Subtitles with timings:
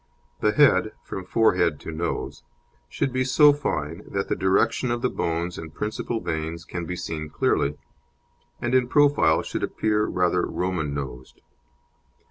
[0.39, 2.41] The head, from forehead to nose,
[2.89, 6.95] should be so fine that the direction of the bones and principal veins can be
[6.95, 7.77] seen clearly,
[8.59, 11.41] and in profile should appear rather Roman nosed.